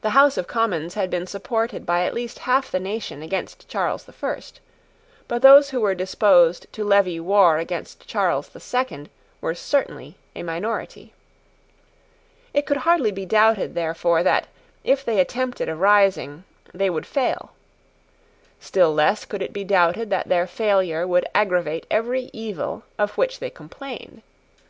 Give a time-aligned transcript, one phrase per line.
[0.00, 4.04] The House of Commons had been supported by at least half the nation against Charles
[4.04, 4.60] the First.
[5.28, 9.10] But those who were disposed to levy war against Charles the Second
[9.42, 11.12] were certainly a minority.
[12.54, 14.46] It could hardly be doubted, therefore, that,
[14.84, 17.52] if they attempted a rising, they would fail.
[18.58, 23.38] Still less could it be doubted that their failure would aggravate every evil of which
[23.38, 24.22] they complained.